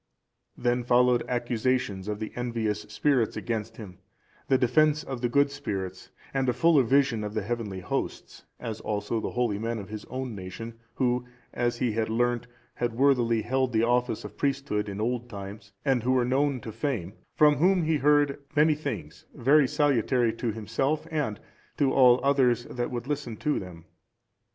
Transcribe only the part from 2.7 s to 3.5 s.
spirits